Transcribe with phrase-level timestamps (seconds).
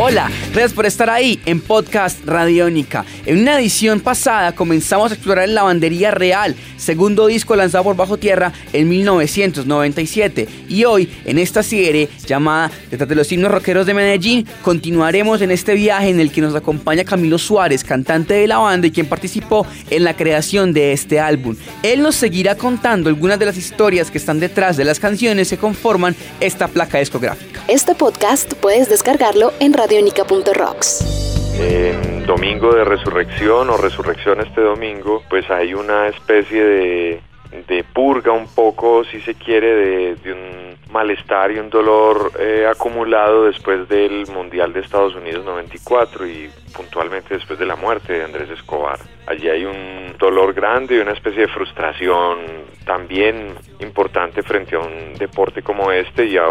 [0.00, 3.04] Hola, gracias por estar ahí en Podcast Radiónica.
[3.26, 8.16] En una edición pasada comenzamos a explorar la lavandería real, segundo disco lanzado por Bajo
[8.16, 10.46] Tierra en 1997.
[10.68, 15.50] Y hoy, en esta serie llamada Detrás de los himnos rockeros de Medellín, continuaremos en
[15.50, 19.06] este viaje en el que nos acompaña Camilo Suárez, cantante de la banda y quien
[19.06, 21.56] participó en la creación de este álbum.
[21.82, 25.56] Él nos seguirá contando algunas de las historias que están detrás de las canciones que
[25.56, 27.57] conforman esta placa discográfica.
[27.68, 31.54] Este podcast puedes descargarlo en Radio radionica.rocks.
[31.60, 37.20] En domingo de resurrección o resurrección este domingo, pues hay una especie de,
[37.68, 42.66] de purga un poco, si se quiere, de, de un malestar y un dolor eh,
[42.66, 48.24] acumulado después del Mundial de Estados Unidos 94 y puntualmente después de la muerte de
[48.24, 48.98] Andrés Escobar.
[49.26, 52.38] Allí hay un dolor grande y una especie de frustración
[52.84, 56.48] también importante frente a un deporte como este y a,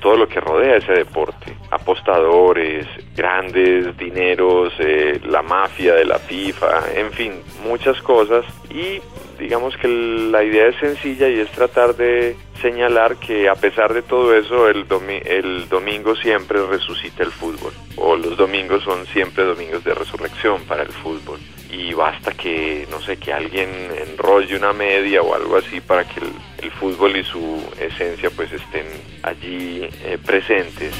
[0.00, 1.56] todo lo que rodea ese deporte.
[1.70, 9.00] Apostadores, grandes dineros, eh, la mafia de la FIFA, en fin, muchas cosas y
[9.38, 14.02] digamos que la idea es sencilla y es tratar de señalar que a pesar de
[14.02, 14.86] todo eso, el,
[15.26, 20.82] el domingo siempre resucita el fútbol, o los domingos son siempre domingos de resurrección para
[20.82, 21.38] el fútbol.
[21.70, 23.68] Y basta que, no sé, que alguien
[24.06, 28.84] enrolle una media o algo así para que el, fútbol y su esencia pues estén
[29.22, 30.92] allí eh, presentes.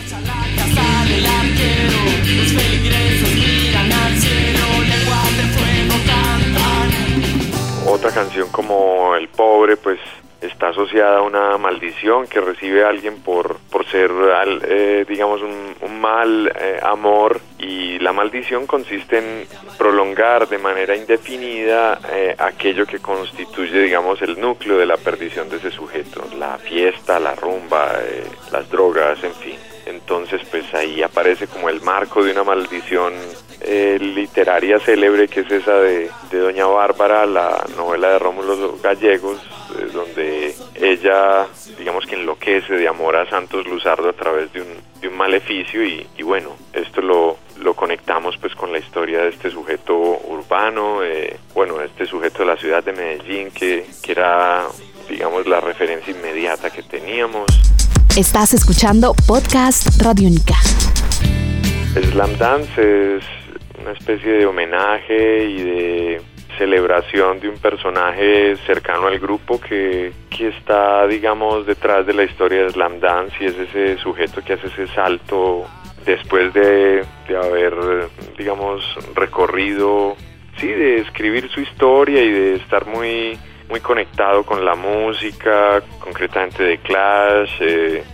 [7.87, 9.99] Otra canción como El Pobre, pues
[10.47, 14.11] está asociada a una maldición que recibe alguien por, por ser,
[14.69, 19.47] eh, digamos, un, mal eh, amor y la maldición consiste en
[19.79, 25.57] prolongar de manera indefinida eh, aquello que constituye, digamos, el núcleo de la perdición de
[25.57, 27.93] ese sujeto, la fiesta, la rumba,
[28.53, 29.57] las drogas, en fin.
[29.87, 33.13] Entonces, pues ahí aparece como el marco de una maldición
[33.67, 39.41] literaria célebre que es esa de, Doña Bárbara, la novela de Rómulo Gallegos,
[39.93, 41.47] donde ella,
[41.79, 46.57] digamos que enloquece de amor a Santos Luzardo a través de un, maleficio y, bueno,
[46.73, 47.24] esto lo,
[49.23, 54.13] de este sujeto urbano, eh, bueno, este sujeto de la ciudad de Medellín que, que
[54.13, 54.67] era,
[55.09, 57.47] digamos, la referencia inmediata que teníamos.
[58.17, 60.55] Estás escuchando Podcast Radio Única.
[62.11, 63.25] Slam Dance es
[63.81, 66.23] una especie de homenaje y de
[66.59, 72.65] celebración de un personaje cercano al grupo que, que está, digamos, detrás de la historia
[72.65, 75.67] de Slam Dance y es ese sujeto que hace ese salto
[76.05, 77.75] después de, de haber,
[78.37, 78.83] digamos,
[79.15, 80.17] recorrido,
[80.59, 83.39] sí, de escribir su historia y de estar muy,
[83.69, 88.05] muy conectado con la música, concretamente de Clash, eh,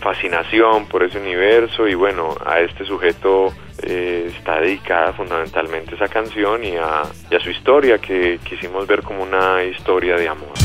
[0.00, 3.52] fascinación por ese universo y bueno, a este sujeto
[3.82, 7.02] eh, está dedicada fundamentalmente esa canción y a,
[7.42, 10.59] su historia que quisimos ver como una historia de amor.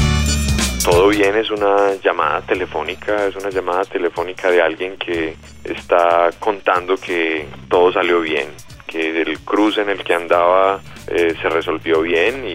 [0.86, 6.96] Todo bien es una llamada telefónica, es una llamada telefónica de alguien que está contando
[6.96, 8.50] que todo salió bien,
[8.86, 12.46] que el cruce en el que andaba eh, se resolvió bien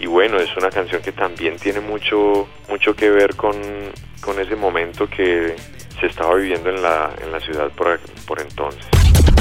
[0.00, 3.52] y, bueno, es una canción que también tiene mucho, mucho que ver con,
[4.22, 5.54] con ese momento que
[6.00, 8.80] se estaba viviendo en la, en la ciudad por, por entonces.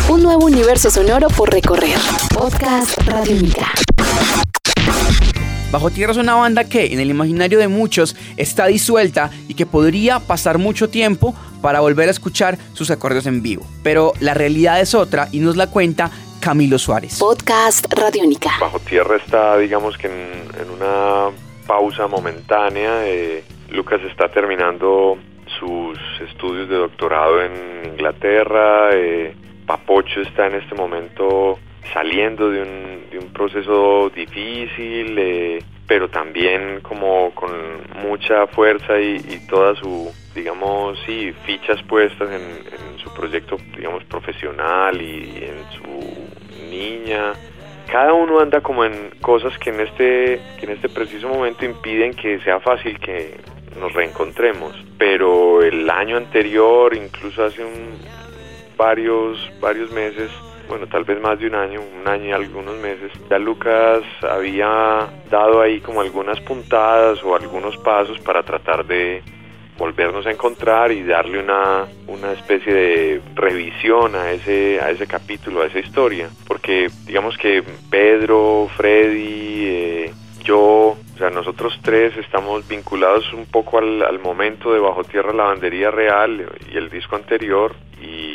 [0.10, 1.98] Un nuevo universo sonoro por recorrer.
[2.34, 3.72] Podcast Radiónica.
[5.70, 9.66] Bajo Tierra es una banda que en el imaginario de muchos está disuelta y que
[9.66, 13.66] podría pasar mucho tiempo para volver a escuchar sus acordes en vivo.
[13.84, 17.20] Pero la realidad es otra y nos la cuenta Camilo Suárez.
[17.20, 18.52] Podcast Radiónica.
[18.62, 21.36] Bajo Tierra está, digamos que en, una
[21.68, 23.06] pausa momentánea.
[23.06, 25.18] Eh, Lucas está terminando
[25.60, 26.00] sus
[26.30, 28.92] estudios de doctorado en Inglaterra.
[28.94, 29.36] Eh,
[29.66, 31.60] Papocho está en este momento
[31.94, 37.52] saliendo de un, de un proceso difícil, eh, pero también como con
[38.02, 39.20] mucha fuerza y,
[39.50, 47.34] toda su, digamos, sí, fichas puestas en, su proyecto, digamos, profesional y en su niña.
[47.90, 52.14] Cada uno anda como en cosas que en este, que en este preciso momento impiden
[52.14, 53.38] que sea fácil que
[53.80, 54.76] nos reencontremos.
[54.98, 57.98] Pero el año anterior, incluso hace un,
[58.76, 60.30] varios, varios meses,
[60.68, 65.08] bueno, tal vez más de un año, un año y algunos meses, ya Lucas había
[65.30, 69.22] dado ahí como algunas puntadas o algunos pasos para tratar de
[69.78, 75.62] volvernos a encontrar y darle una, una especie de revisión a ese, a ese capítulo,
[75.62, 76.30] a esa historia.
[76.48, 83.80] Porque digamos que Pedro, Freddy, eh, yo O sea, nosotros tres estamos vinculados un poco
[83.80, 88.27] al, momento de Bajo Tierra Lavandería Real y el disco anterior y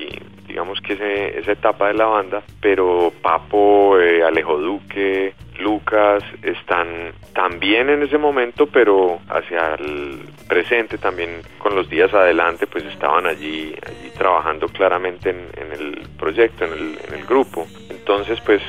[0.52, 0.92] digamos que
[1.38, 8.18] esa etapa de la banda, pero Papo, eh, Alejo Duque, Lucas están también en ese
[8.18, 14.68] momento, pero hacia el presente también con los días adelante, pues estaban allí, allí trabajando
[14.68, 17.66] claramente en, el proyecto, en el grupo.
[17.88, 18.60] Entonces, pues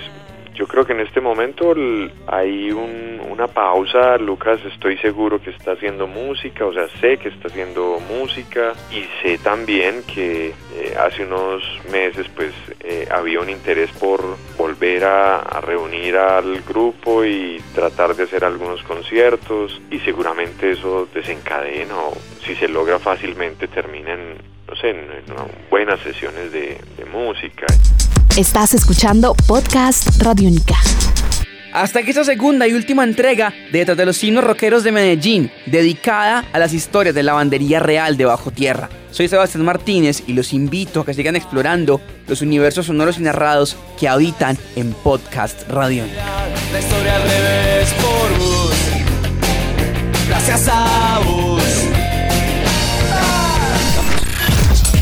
[0.54, 1.74] yo creo que en este momento
[2.28, 4.18] hay una pausa.
[4.18, 9.06] Lucas estoy seguro que está haciendo música, o sea, sé que está haciendo música y
[9.22, 14.22] sé también que eh, hace unos meses pues eh, había un interés por
[14.58, 21.08] volver a, a, reunir al grupo y tratar de hacer algunos conciertos y seguramente eso
[21.14, 22.14] desencadena o
[22.46, 25.08] si se logra fácilmente termina en, no sé, en,
[25.70, 27.68] buenas sesiones de, de música.
[28.36, 30.76] Estás escuchando Podcast Radiónica.
[31.74, 35.52] Hasta que esta segunda y última entrega de Detrás de los Signos Rockeros de Medellín,
[35.68, 38.90] dedicada a las historias de la bandería real de Bajo Tierra.
[39.12, 43.78] Soy Sebastián Martínez y los invito a que sigan explorando los universos sonoros y narrados
[44.00, 46.24] que habitan en Podcast Radiónica.
[46.72, 48.74] La historia al revés por vos.
[50.28, 50.93] Gracias a